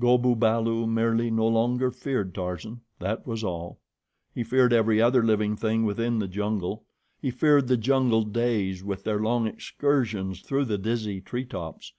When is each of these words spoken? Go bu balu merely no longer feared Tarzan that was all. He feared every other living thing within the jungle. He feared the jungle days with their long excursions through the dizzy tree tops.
Go 0.00 0.18
bu 0.18 0.34
balu 0.34 0.84
merely 0.88 1.30
no 1.30 1.46
longer 1.46 1.92
feared 1.92 2.34
Tarzan 2.34 2.80
that 2.98 3.24
was 3.24 3.44
all. 3.44 3.78
He 4.34 4.42
feared 4.42 4.72
every 4.72 5.00
other 5.00 5.22
living 5.24 5.54
thing 5.54 5.84
within 5.84 6.18
the 6.18 6.26
jungle. 6.26 6.86
He 7.22 7.30
feared 7.30 7.68
the 7.68 7.76
jungle 7.76 8.24
days 8.24 8.82
with 8.82 9.04
their 9.04 9.20
long 9.20 9.46
excursions 9.46 10.40
through 10.40 10.64
the 10.64 10.76
dizzy 10.78 11.20
tree 11.20 11.44
tops. 11.44 11.92